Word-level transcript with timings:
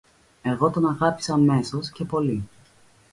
Εγώ 0.41 0.69
τον 0.69 0.87
αγάπησα 0.89 1.33
αμέσως 1.33 1.89
και 1.89 2.05
πολύ. 2.05 2.43